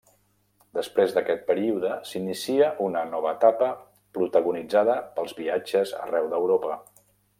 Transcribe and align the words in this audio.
Després 0.77 1.11
d'aquest 1.17 1.43
període, 1.49 1.91
s'inicia 2.11 2.69
una 2.85 3.03
nova 3.11 3.33
etapa 3.41 3.69
protagonitzada 4.19 4.97
pels 5.19 5.37
viatges 5.43 5.95
arreu 6.07 6.31
d'Europa. 6.33 6.81